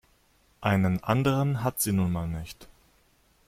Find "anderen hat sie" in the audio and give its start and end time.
1.03-1.91